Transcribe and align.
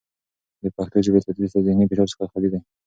د 0.61 0.65
پښتو 0.75 0.97
ژبې 1.05 1.19
تدریس 1.25 1.51
له 1.55 1.61
زهني 1.65 1.85
فشار 1.89 2.07
څخه 2.11 2.29
خالي 2.31 2.49
دی. 2.51 2.59